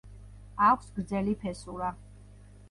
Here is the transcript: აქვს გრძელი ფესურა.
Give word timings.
აქვს 0.67 0.89
გრძელი 0.95 1.37
ფესურა. 1.45 1.93